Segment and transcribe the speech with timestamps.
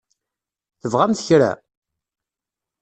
[0.81, 1.51] Tebɣamt kra?